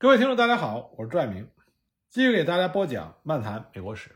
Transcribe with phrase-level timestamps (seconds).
[0.00, 1.50] 各位听众，大家好，我是朱爱明，
[2.08, 4.10] 继续给大家播讲《漫谈美国史》。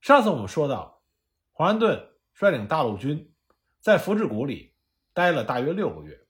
[0.00, 1.02] 上次我们说到，
[1.52, 3.30] 华盛顿率领大陆军
[3.82, 4.72] 在福治谷里
[5.12, 6.26] 待了大约六个月，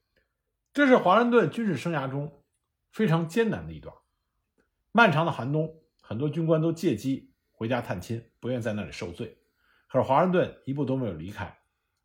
[0.73, 2.43] 这是华盛顿军事生涯中
[2.91, 3.95] 非常艰难的一段。
[4.91, 9.37] 漫长的寒冬，很多军官都借机回家探亲，不愿在那里受罪。
[9.87, 11.57] 可是华盛顿一步都没有离开，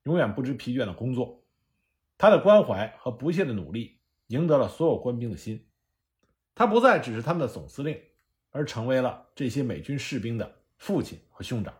[0.04, 1.42] 永远不知疲倦的工作。
[2.16, 5.68] 他的关怀和不懈的努力赢得了所有官兵的心。
[6.56, 8.02] 他不再只是他们的总司令，
[8.50, 11.74] 而成为了这些美军士兵的父亲和兄长。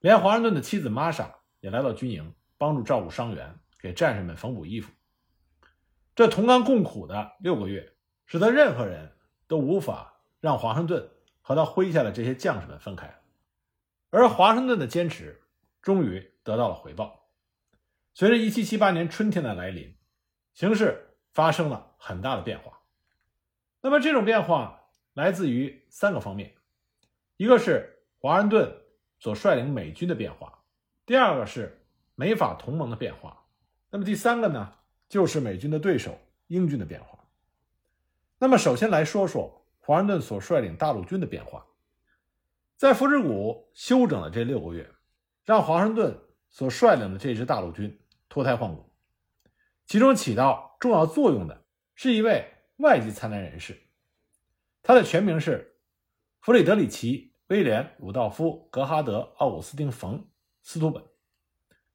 [0.00, 4.92] 连华盛顿的妻子玛莎也来到军营，帮助照顾伤员，给战士们缝补衣服。
[6.14, 7.94] 这同甘共苦的六个月，
[8.26, 9.16] 使得任何人
[9.46, 13.22] 都无法让华盛顿和他麾下的这些将士们分开。
[14.10, 15.40] 而华盛顿的坚持
[15.80, 17.30] 终于得到了回报。
[18.12, 19.96] 随着1778年春天的来临，
[20.52, 22.77] 形势发生了很大的变化。
[23.80, 26.52] 那么这种变化来自于三个方面，
[27.36, 28.72] 一个是华盛顿
[29.20, 30.64] 所率领美军的变化，
[31.06, 33.44] 第二个是美法同盟的变化，
[33.90, 34.74] 那么第三个呢，
[35.08, 37.18] 就是美军的对手英军的变化。
[38.38, 41.64] 那么首先来说说华盛顿所率领大陆军的变化，
[42.76, 44.90] 在福治谷休整的这六个月，
[45.44, 46.18] 让华盛顿
[46.50, 47.96] 所率领的这支大陆军
[48.28, 48.92] 脱胎换骨，
[49.86, 52.52] 其中起到重要作用的是一位。
[52.78, 53.76] 外籍参战人士，
[54.84, 55.80] 他的全名是
[56.38, 60.20] 弗里德里奇·威廉·鲁道夫·格哈德·奥古斯丁·冯·
[60.62, 61.04] 斯图本，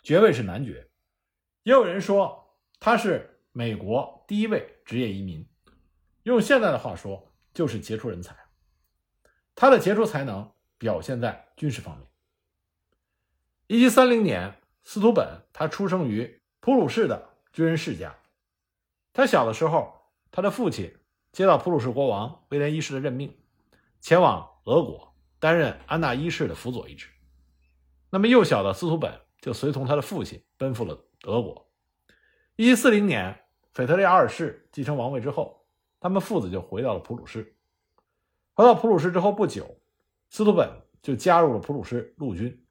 [0.02, 0.90] 爵位是男爵。
[1.64, 5.48] 也有人说他是美国第一位职业移民，
[6.24, 8.36] 用现在的话说就是杰出人才。
[9.56, 12.06] 他的杰出才能表现在军事方面。
[13.68, 18.14] 一七三零年，斯图本他出生于普鲁士的军人世家，
[19.14, 20.03] 他小的时候。
[20.36, 20.92] 他的父亲
[21.32, 23.38] 接到普鲁士国王威廉一世的任命，
[24.02, 27.08] 前往俄国担任安纳一世的辅佐一职。
[28.10, 31.72] 那么幼小的司徒本就随同他的父亲奔赴了德国。
[32.58, 33.46] 1740年，
[33.76, 35.68] 腓特烈二世继承王位之后，
[36.00, 37.56] 他们父子就回到了普鲁士。
[38.56, 39.80] 回到普鲁士之后不久，
[40.32, 40.68] 司徒本
[41.04, 42.66] 就加入了普鲁士陆军，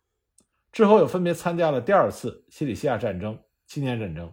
[0.73, 4.33] 之后又分别参加了第二次西里西亚战争、七年战争。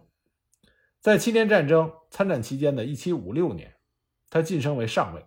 [1.00, 3.74] 在七年战争参战期间的1756年，
[4.28, 5.24] 他晋升为上尉。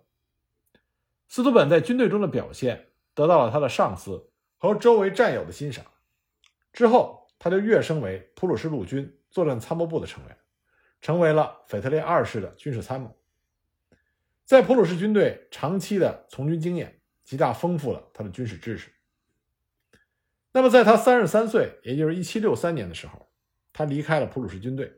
[1.28, 4.30] 斯图本在军队中的表现得到了他的上司
[4.60, 5.84] 和周围战友的欣赏。
[6.72, 10.38] 之后，他就跃升为普鲁士陆军作战参谋部的成员，
[11.02, 13.12] 成为了腓特烈二世的军事参谋。
[14.46, 18.92] 在普鲁士军队长期的从军经验，极大丰富了他的军事知识。
[20.52, 23.28] 那么，在他三十三岁，也就是1763年的时候，
[23.72, 24.94] 他离开了普鲁士军队。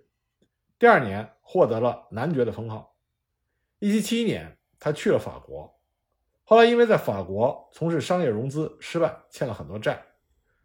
[0.77, 2.97] 第二年获得了男爵的封号。
[3.79, 5.79] 一七七一年，他去了法国，
[6.43, 10.05] 后来因为在法国从事商业融资失败，欠了很多债，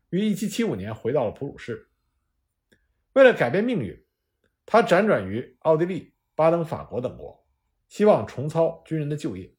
[0.09, 1.91] 于一七七五年回到了普鲁士。
[3.13, 4.05] 为了改变命运，
[4.67, 7.47] 他辗转于奥地利、巴登、法国等国，
[7.89, 9.55] 希望重操军人的旧业。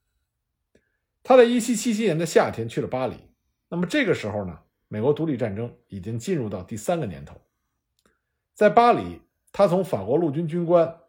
[1.24, 3.16] 他在一七七七年的夏天去了巴黎。
[3.70, 4.60] 那么这个时候呢，
[4.90, 7.40] 美国独立战争已经进入到第三个年头，
[8.54, 9.22] 在巴黎。
[9.54, 11.02] 他从法国陆军军官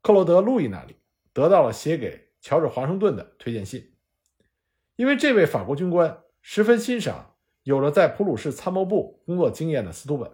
[0.00, 0.96] 克罗德·路易那里
[1.32, 3.92] 得到了写给乔治·华盛顿的推荐信，
[4.94, 10.30] 因为这位法国军官十分欣赏有了在普鲁士参谋部工作经验的斯图本，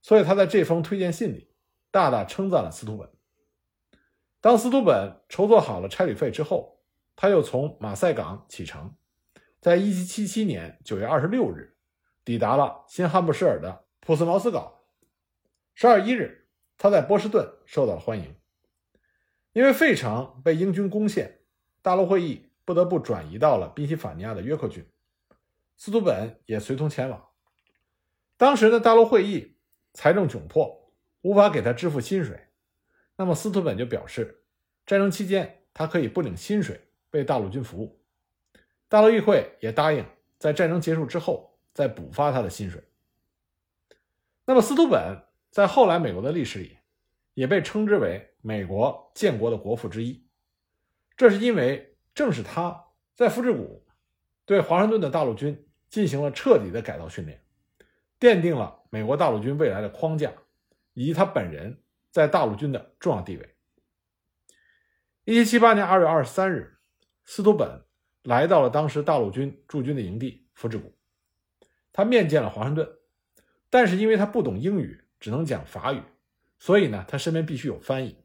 [0.00, 1.50] 所以他在这封推荐信里
[1.90, 3.10] 大大称赞了斯图本。
[4.40, 6.80] 当斯图本筹措好了差旅费之后，
[7.16, 8.94] 他又从马赛港启程，
[9.60, 11.76] 在1777年9月26日
[12.24, 14.74] 抵达了新罕布什尔的普斯茅斯港。
[15.74, 16.47] 十二一日。
[16.78, 18.36] 他在波士顿受到了欢迎，
[19.52, 21.40] 因为费城被英军攻陷，
[21.82, 24.86] 大陆会议不得不转移到了宾夕法尼亚的约克郡，
[25.76, 27.30] 斯图本也随同前往。
[28.36, 29.56] 当时的大陆会议
[29.92, 32.46] 财政窘迫，无法给他支付薪水，
[33.16, 34.44] 那么斯图本就表示，
[34.86, 36.80] 战争期间他可以不领薪水
[37.10, 38.00] 为大陆军服务，
[38.88, 40.06] 大陆议会也答应
[40.38, 42.84] 在战争结束之后再补发他的薪水。
[44.44, 45.24] 那么斯图本。
[45.50, 46.78] 在后来美国的历史里，
[47.34, 50.26] 也被称之为美国建国的国父之一。
[51.16, 52.84] 这是因为正是他
[53.16, 53.86] 在福治谷
[54.44, 57.42] 对华盛顿的大陆军进行了彻底的改造训练，
[58.20, 60.32] 奠定了美国大陆军未来的框架，
[60.92, 63.54] 以及他本人在大陆军的重要地位。
[65.24, 66.78] 一七七八年二月二十三日，
[67.24, 67.84] 斯图本
[68.22, 70.96] 来到了当时大陆军驻军的营地福治谷，
[71.92, 72.88] 他面见了华盛顿，
[73.70, 75.04] 但是因为他不懂英语。
[75.20, 76.02] 只能讲法语，
[76.58, 78.16] 所以呢，他身边必须有翻译。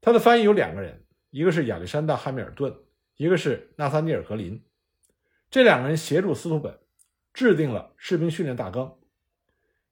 [0.00, 2.76] 他的翻译有两个人，一个是亚历山大·汉密尔顿，
[3.16, 4.64] 一个是纳萨尼尔·格林。
[5.50, 6.78] 这两个人协助司徒本
[7.32, 8.98] 制定了士兵训练大纲。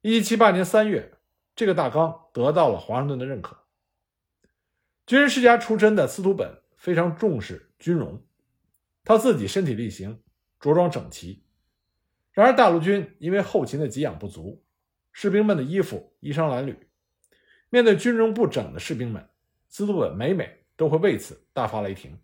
[0.02, 1.14] 1778年3月，
[1.56, 3.64] 这个大纲得到了华盛顿的认可。
[5.06, 8.24] 军人世家出身的司徒本非常重视军容，
[9.04, 10.22] 他自己身体力行，
[10.60, 11.44] 着装整齐。
[12.32, 14.64] 然而，大陆军因为后勤的给养不足，
[15.14, 16.76] 士兵们的衣服衣裳褴褛。
[17.70, 19.26] 面对军容不整的士兵们，
[19.68, 22.18] 司徒本每每都会为此大发雷霆。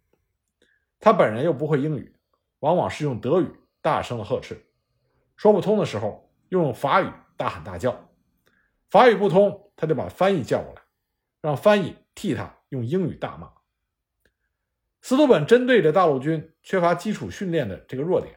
[0.98, 2.14] 他本人又不会英语，
[2.58, 3.48] 往往是用德语
[3.80, 4.56] 大声的呵斥；
[5.36, 8.10] 说不通的时候，又用法语大喊大叫。
[8.90, 10.82] 法语不通，他就把翻译叫过来，
[11.40, 13.52] 让翻译替他用英语大骂。
[15.00, 18.36] 司徒本针对着大陆军缺乏基础训练的这个弱点，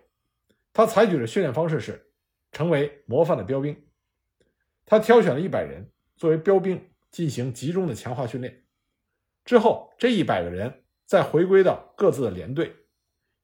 [0.71, 2.13] 他采取的训练方式是
[2.51, 3.75] 成为模范的标兵。
[4.85, 6.89] 他挑选了一百人作为标兵。
[7.13, 8.63] 进行集中的强化训练
[9.45, 12.75] 之后，这一百个人再回归到各自的连队，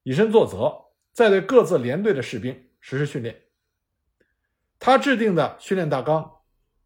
[0.02, 3.44] 以身作则，再对各自连队的士兵实施训练。
[4.80, 6.38] 他制定的训练大纲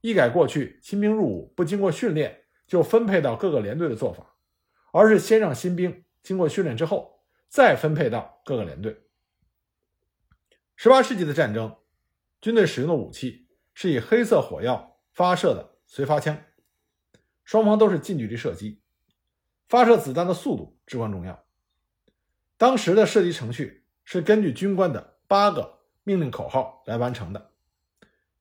[0.01, 4.35] 一改过去新兵入伍不经过训练就分配到各个连队的做法，
[4.91, 8.93] 而是先让新兵经过训练之后再分配到各个连队。
[10.75, 11.77] 十八世纪的战争，
[12.41, 13.42] 军队使用的武器
[13.73, 16.43] 是以黑色火药发射的随发枪。
[17.43, 18.81] 双方都是近距离射击，
[19.67, 21.43] 发射子弹的速度至关重要。
[22.57, 27.51] 当时的射击程序是根据军官的八个命令口号来完成的：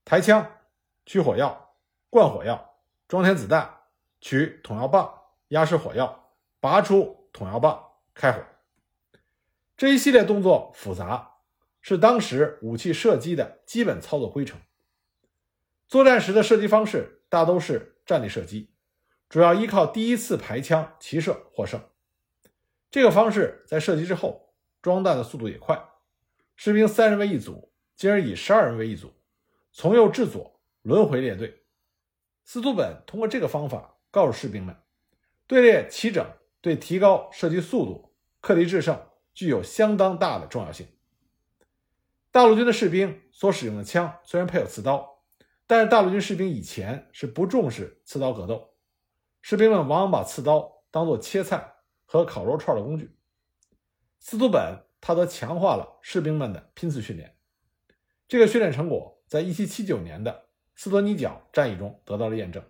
[0.05, 0.59] 抬枪、
[1.05, 1.75] 取火药、
[2.11, 2.77] 灌火药、
[3.09, 3.79] 装填子弹、
[4.21, 5.13] 取筒药棒、
[5.49, 6.31] 压实火药、
[6.61, 7.85] 拔出筒药棒、
[8.15, 8.41] 开火。
[9.77, 11.39] 这一系列动作复杂，
[11.81, 14.61] 是当时武器射击的基本操作规程。
[15.93, 18.71] 作战时的射击方式大都是站立射击。
[19.29, 21.79] 主要依靠第一次排枪齐射获胜。
[22.91, 25.79] 这个方式在射击之后，装弹的速度也快。
[26.57, 29.13] 士兵三人为一组，进而以十二人为一组，
[29.71, 31.63] 从右至左轮回列队。
[32.43, 34.75] 司徒本通过这个方法告诉士兵们，
[35.47, 36.27] 队列齐整
[36.63, 38.99] 对提高射击速度、克敌制胜
[39.35, 40.87] 具有相当大的重要性。
[42.31, 45.12] 大陆军的士兵所使用的枪虽然配有刺刀，
[45.67, 48.75] 但是大陆军士兵以前是不重视刺刀格斗。
[49.41, 51.75] 士兵们往往把刺刀当做切菜
[52.05, 53.17] 和烤肉串的工具。
[54.19, 57.37] 司徒本他则强化了士兵们的拼刺训练。
[58.29, 62.63] 这个训练成果在1779年的斯德尼角战役中得到了验证。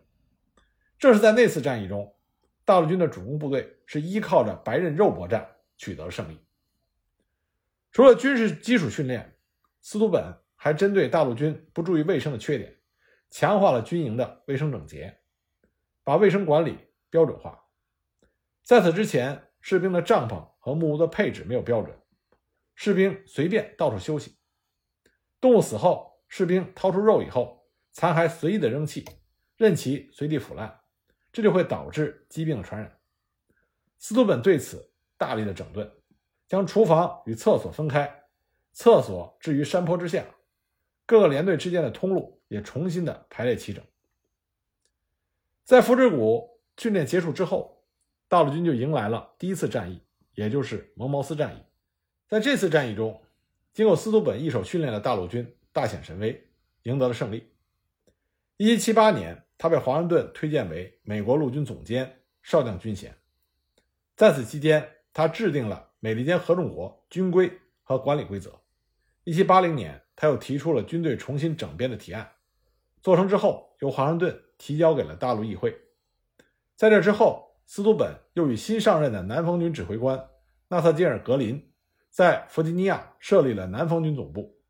[0.99, 2.17] 正是在那次战役中，
[2.65, 6.38] 大陆军的主攻部队是依靠着白刃肉搏战取得了胜利。
[7.91, 9.37] 除了军事基础训练，
[9.81, 12.75] 司徒本还针对大陆军不注意卫生的缺点，
[13.32, 15.19] 强化了军营的卫生整洁。
[16.05, 16.76] 把卫生管理
[17.11, 17.64] 标准化。
[18.64, 21.96] 在此之前，士兵的帐篷和木屋的配置没有标准，
[22.75, 24.37] 士兵随便到处休息。
[25.40, 29.05] 动物死后，士兵掏出肉以后，残骸随意的扔弃，
[29.56, 30.81] 任其随地腐烂，
[31.32, 32.99] 这就会导致疾病的传染。
[33.99, 35.88] 斯图本对此大力的整顿，
[36.49, 38.25] 将厨房与厕所分开，
[38.73, 40.25] 厕所置于山坡之下，
[41.12, 43.85] 各个连队之间的通路也重新的排列齐整。
[45.62, 47.85] 在福治谷训练结束之后，
[48.29, 50.00] 大陆军就迎来了第一次战役，
[50.35, 51.59] 也就是蒙茅斯战役。
[52.28, 53.21] 在这次战役中，
[53.75, 56.49] 经过司徒本一手训练的大陆军大显神威，
[56.85, 57.52] 赢得了胜利。
[58.57, 63.14] 1778年，他被华盛顿推荐为美国陆军总监、少将军衔。
[64.16, 67.52] 在此期间，他制定了美利坚合众国军规
[67.83, 68.59] 和管理规则。
[69.26, 72.33] 1780年，他又提出了军队重新整编的提案，
[73.02, 74.42] 做成之后，由华盛顿。
[74.59, 75.76] 提交给了大陆议会。
[76.76, 80.28] 在这之后，司徒本又与新上任的南方军指挥官
[80.69, 81.73] 纳萨金尔·格林
[82.11, 84.61] 在弗吉尼亚设立了南方军总部，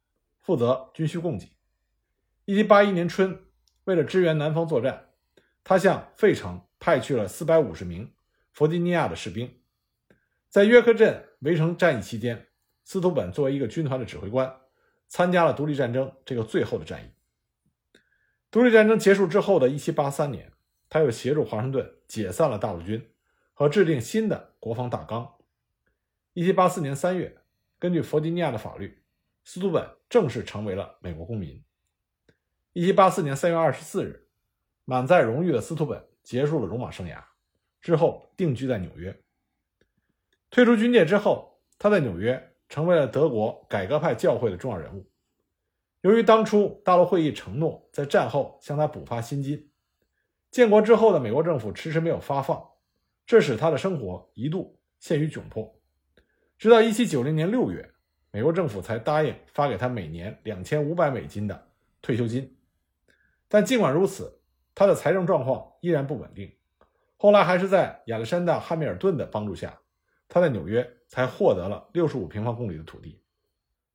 [0.41, 1.47] 负责军需供给。
[2.47, 3.39] 1781年春，
[3.85, 5.11] 为了支援南方作战，
[5.63, 8.11] 他向费城派去了450名
[8.51, 9.61] 弗吉尼亚的士兵。
[10.49, 12.47] 在约克镇围城战役期间，
[12.83, 14.51] 司徒本作为一个军团的指挥官，
[15.13, 17.11] 参加了独立战争这个最后的战役。
[18.51, 20.51] 独立战争结束之后的1783年，
[20.89, 23.13] 他又协助华盛顿解散了大陆军
[23.53, 25.35] 和制定新的国防大纲。
[26.33, 27.37] 1784年3月，
[27.79, 29.03] 根据弗吉尼亚的法律，
[29.45, 31.63] 司徒本正式成为了美国公民。
[32.73, 34.29] 1784年3月24日，
[34.87, 37.23] 满载荣誉的司徒本结束了戎马生涯，
[37.83, 39.15] 之后定居在纽约。
[40.49, 45.07] 退出军界之后，他在纽约成为了德国改革派教会的重要人物。
[46.01, 49.69] 由于当初大陆会议承诺在战后向他补发薪金，
[50.51, 52.67] 建国之后的美国政府迟迟没有发放，
[53.27, 55.79] 这使他的生活一度陷于窘迫。
[56.57, 57.91] 直到1790年6月，
[58.31, 61.69] 美国政府才答应发给他每年2500美金的
[62.01, 62.57] 退休金。
[63.49, 64.41] 但尽管如此，
[64.75, 66.51] 他的财政状况依然不稳定。
[67.19, 69.79] 后来还是在亚历山大·汉密尔顿的帮助下，
[70.27, 73.21] 他在纽约才获得了65平方公里的土地。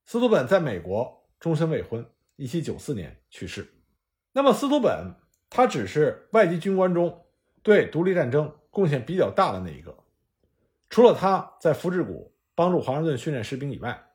[0.05, 2.07] 斯图本在美国终身未婚
[2.37, 3.67] ，1794年去世。
[4.33, 5.15] 那么，斯图本
[5.49, 7.25] 他只是外籍军官中
[7.63, 9.97] 对独立战争贡献比较大的那一个。
[10.91, 14.11] 除了他在福治谷帮助华盛顿训练士兵以外，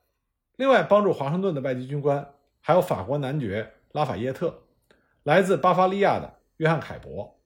[0.55, 4.63] 另外帮助华盛顿的外籍军官还有法国男爵拉法耶特、
[5.25, 7.37] 来自巴伐利亚的约翰·凯伯、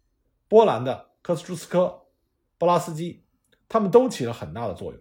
[0.48, 2.02] 波兰的科斯朱斯科、
[2.58, 3.24] 布拉斯基，
[3.66, 5.00] 他们都起了很大的作用。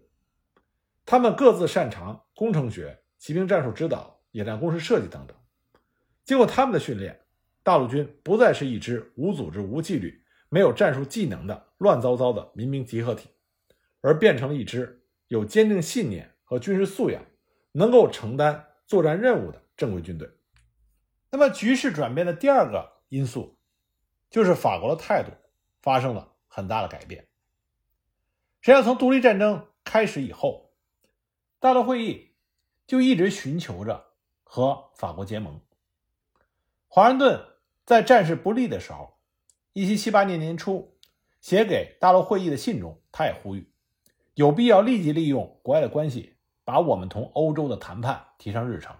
[1.06, 3.02] 他们各自擅长工程学。
[3.18, 5.36] 骑兵战术指导、野战工事设计等等，
[6.26, 7.22] 经过他们的训练，
[7.64, 13.30] 大陆军不再是一支无组织、无纪律、没有战术技能的乱糟糟的民兵集合体，
[14.02, 17.26] 而变成了一支有坚定信念和军事素养、
[17.72, 20.30] 能够承担作战任务的正规军队。
[21.32, 23.58] 那么，局势转变的第二个因素，
[24.30, 25.32] 就是法国的态度
[25.82, 27.28] 发生了很大的改变。
[28.62, 30.64] 实际上，从独立战争开始以后，
[31.65, 32.29] 大陆会议。
[32.86, 34.05] 就一直寻求着
[34.43, 35.60] 和法国结盟。
[36.88, 37.43] 华盛顿
[37.84, 39.17] 在战事不利的时候，
[39.74, 40.95] 一七七八年年初
[41.41, 43.67] 写给大陆会议的信中，他也呼吁
[44.36, 48.95] 有必要立即利用国外的关系，把我们同欧洲的谈判提上日程。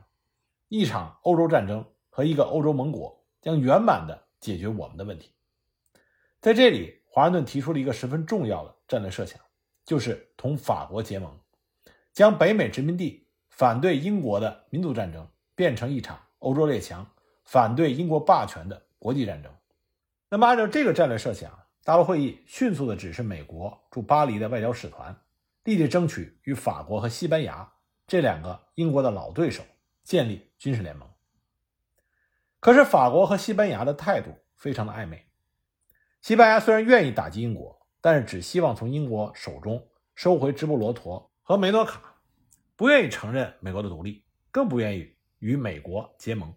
[0.68, 5.32] 一场欧洲战争和一个欧洲盟国将圆满的解决我们的问题。
[6.42, 9.40] 在这里，华盛顿提出了一个十分重要的战略设想，
[9.86, 11.40] 就是同法国结盟，
[12.16, 13.22] 将北美殖民地。
[13.50, 17.10] 反对英国的民族战争变成一场欧洲列强
[17.46, 19.50] 反对英国霸权的国际战争。
[20.28, 25.16] 那么，按照这个战略设想，大陆会议迅速地指示美国驻巴黎的外交使团，
[25.64, 27.72] 立即争取与法国和西班牙
[28.08, 29.64] 这两个英国的老对手
[30.04, 31.08] 建立军事联盟。
[32.60, 35.26] 可是，法国和西班牙的态度非常的暧昧。
[36.20, 42.02] 西班牙虽然愿意打击英国，但是只希望从英国手中收回直布罗陀和梅诺卡。
[42.76, 46.54] 不愿意承认美国的独立，更不愿意与美国结盟。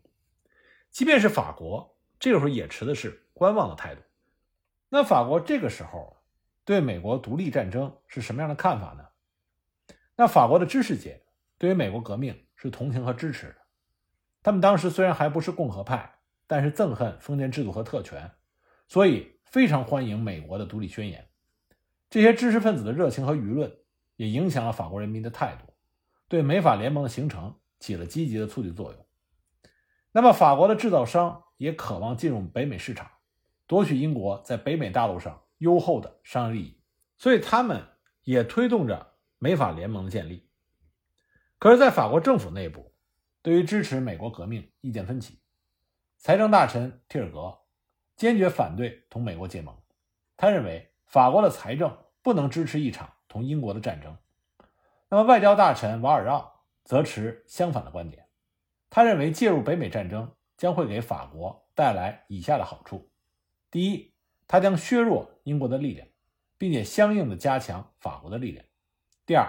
[0.91, 4.01] 即便是法国，这个时候也持的是观望的态度。
[4.89, 6.17] 那法国这个时候
[6.65, 9.07] 对美国独立战争是什么样的看法呢？
[10.17, 11.23] 那法国的知识界
[11.59, 13.57] 对于美国革命是同情和支持的。
[14.43, 18.29] 他们当时虽然还不是共和派，但是憎恨封建制度和特权，
[18.89, 21.29] 所以非常欢迎美国的独立宣言。
[22.11, 23.71] 这些知识分子的热情和舆论
[24.19, 25.73] 也影响了法国人民的态度。
[26.29, 29.07] 对美法联盟的形成起了积极的促进作用。
[30.13, 33.11] 那么，法国的制造商也渴望进入北美市场，
[33.67, 36.83] 夺取英国在北美大陆上优厚的商业利益，
[37.17, 37.83] 所以他们
[38.25, 40.47] 也推动着美法联盟的建立。
[41.59, 42.93] 可是，在法国政府内部，
[43.41, 45.41] 对于支持美国革命意见分歧。
[46.19, 47.57] 财政大臣提尔格
[48.17, 49.75] 坚决反对同美国结盟，
[50.37, 54.17] 他认为法国的财政不能支持一场同英国的战争。
[55.09, 56.51] 那么，外交大臣瓦尔让
[56.85, 58.27] 则持相反的观点。
[58.91, 63.11] 他认为，介入北美战争将会给法国带来以下的好处：
[63.71, 64.13] 第一，
[64.47, 66.09] 它将削弱英国的力量，
[66.57, 68.65] 并且相应的加强法国的力量；
[69.27, 69.47] 第二，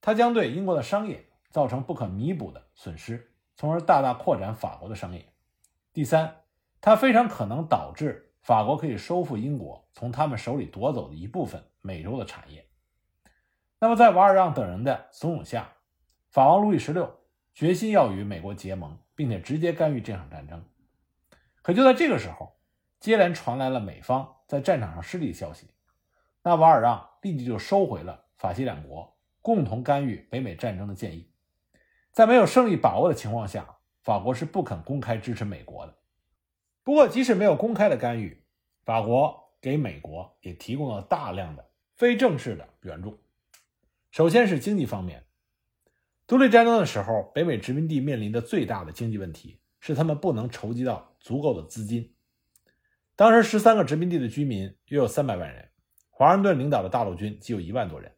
[0.00, 5.22] 它将对英国的商业造成不可弥补的损失，从而大大扩展法国的商业；
[5.92, 6.42] 第三，
[6.80, 12.66] 它非常可能导致法国可以收复英国从他们手里夺走的一部分美洲的产业。
[13.82, 15.72] 那么，在瓦尔让等人的怂恿下，
[16.30, 17.18] 法王路易十六
[17.52, 20.64] 决心要与美国结盟，并且直接干预这场战争。
[21.62, 22.60] 可就在这个时候，
[23.00, 25.66] 接连传来了美方在战场上失利的消息，
[26.44, 31.28] 那瓦尔让立即就收回了法西两国共同干预北美战争的建议。
[32.12, 35.98] 在没有胜利把握的情况下，法国是不肯公开支持美国的。
[36.84, 38.44] 不过，即使没有公开的干预，
[38.84, 43.18] 法国给美国也提供了大量的非正式的援助。
[44.12, 45.24] 首先是经济方面，
[46.26, 52.12] 独立战争的时候，北美殖民地面临的最大的经济问题是他们不能筹集到足够的资金。
[53.16, 55.66] 当时十三个殖民地的居民约有三百万人，
[56.10, 58.12] 华盛顿领导的大陆军只有一万多人。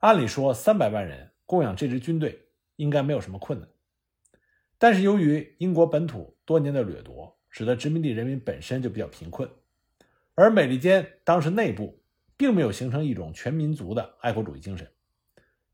[0.00, 3.66] 按理说，三百万人供养这支军队应该没有什么困难。
[4.76, 9.48] 但是由于英国本土多年的掠夺，使得殖民地人民本身就比较贫困，
[10.34, 12.02] 而美利坚当时内部
[12.36, 14.86] 并没有形成一种全民族的爱国主义精神。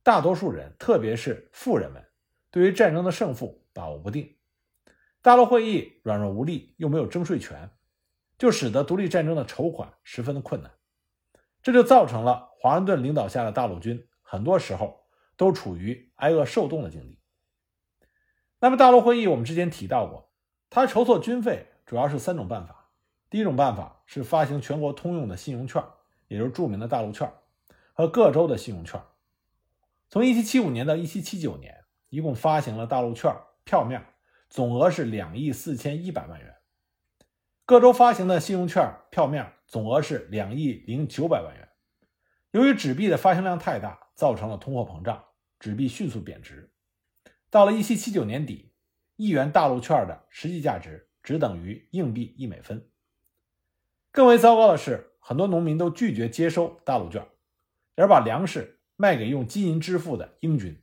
[0.06, 2.04] 大多数人，特别是富人们，
[2.52, 4.36] 对于战争的胜负把握不定。
[5.20, 7.72] 大陆会议软弱无力，又没有征税权，
[8.38, 10.70] 就使得独立战争的筹款十分的困难。
[11.60, 17.18] 这就造成了华盛顿领导下的大陆军很多时候都处于挨饿受冻的境地。
[18.60, 20.30] 那么，大陆会议我们之前提到过，
[20.70, 22.90] 它筹措军费主要是三种办法。
[23.28, 25.82] 第一种办法是发行全国通用的信用券，
[26.28, 27.28] 也就是著名的大陆券，
[27.92, 29.02] 和各州的信用券。
[30.08, 33.34] 从1775年到1779年，一共发行了大陆券
[33.64, 34.06] 票面
[34.48, 36.54] 总额是两亿四千一百万元。
[37.64, 41.68] 各州发行的信用券票面总额是两亿零九百万元。
[42.52, 45.24] 由于纸币的发行量太大，造成了通货膨胀，
[45.58, 46.72] 纸币迅速贬值。
[47.50, 48.72] 到了1779年底，
[49.16, 52.88] 一元大陆券的实际价值只等于硬币一美分。
[54.12, 57.26] 更为糟糕的是，很多农民都拒绝接收大陆券，
[57.96, 60.82] 而把粮食卖给用金银支付的英军。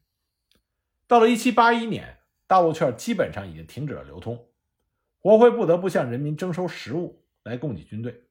[1.07, 4.47] 到了1781年，大陆券基本上已经停止了流通，
[5.19, 8.23] 国会不得不向人民征收食物来供给军队。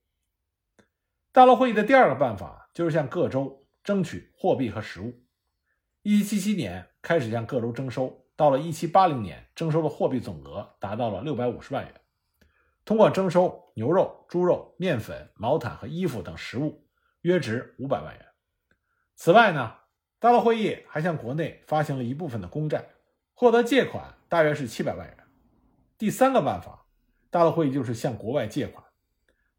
[1.32, 5.22] 大陆会议的第二个办法就是向各州争取货币和食物。
[6.04, 12.00] 1777年开始向各州征收，到了1780年，征收的货币总额达到了650万元。
[12.84, 16.84] 通过征收牛肉、猪肉、面粉、毛毯和衣服等食物，
[17.20, 18.26] 约值500万元。
[19.24, 19.76] 此外呢，
[20.18, 22.84] 大陆会议还向国内发行了一部分的公债，
[23.34, 25.16] 获得借款大约是700万元。
[25.96, 26.86] 第三个办法，
[27.30, 28.84] 大陆会议就是向国外借款。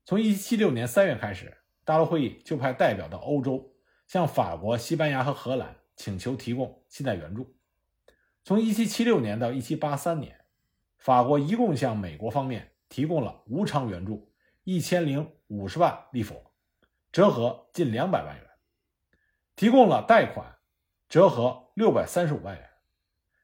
[0.03, 3.73] 从1776年3月开始，大陆会议就派代表到欧洲，
[4.05, 5.73] 向法国、西班牙和荷兰。
[5.95, 7.55] 请求提供信贷援助。
[8.43, 10.41] 从1776年到1783年，
[10.97, 14.29] 法国一共向美国方面提供了无偿援助
[14.65, 16.35] 一千零五十万利弗，
[17.13, 18.45] 折合近两百万元；
[19.63, 20.57] 提供了贷款，
[21.07, 22.69] 折合六百三十五万元。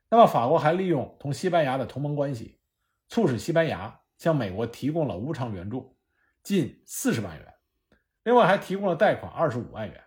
[0.09, 2.59] 那么，法国还利用同西班牙的同盟关系，
[3.07, 5.95] 促使西班牙向美国提供了无偿援助
[6.43, 7.53] 近四十万元，
[8.23, 10.03] 另外还提供了贷款二十五万元。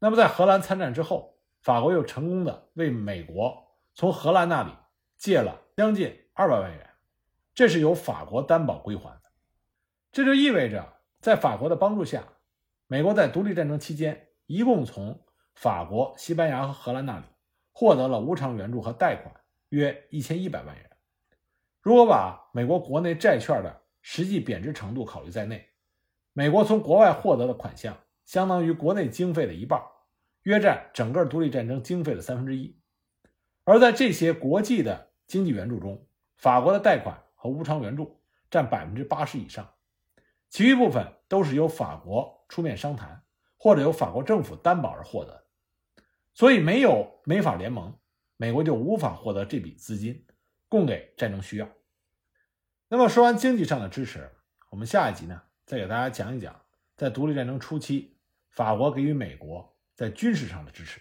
[0.00, 4.72] 那么，在荷兰参战之后，法国又成功的为美国从荷兰那里
[5.16, 6.90] 借了将近二百万元，
[7.54, 9.30] 这是由法国担保归还的。
[10.10, 12.24] 这就意味着，在法国的帮助下，
[12.88, 15.22] 美国在独立战争期间一共从
[15.54, 17.24] 法国、西班牙和荷兰那里
[17.70, 19.32] 获得了无偿援助和贷款
[19.68, 20.90] 约一千一百万元。
[21.80, 25.68] 如果把美国国内债券的实际贬值程度考虑在内，
[26.32, 29.80] 美国从国外获得的款项相当于国内经费的一半。
[30.42, 32.76] 约占整个独立战争经费的三分之一，
[33.62, 36.04] 而在这些国际的经济援助中，
[36.38, 39.74] 法国的贷款和无偿援助占百分之八十以上，
[40.48, 43.22] 其余部分都是由法国出面商谈
[43.60, 45.44] 或者由法国政府担保而获得。
[46.32, 47.96] 所以，没有美法联盟，
[48.36, 50.26] 美国就无法获得这笔资金
[50.68, 51.68] 供给战争需要。
[52.88, 54.28] 那么，说完经济上的支持，
[54.70, 56.58] 我们下一集呢，再给大家讲一讲
[56.96, 58.18] 在独立战争初期
[58.48, 59.68] 法国给予美国。
[59.92, 60.98] 在军事上的支持。